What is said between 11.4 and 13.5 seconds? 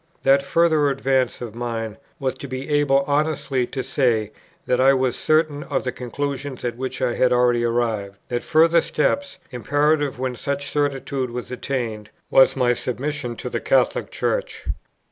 attained, was my submission to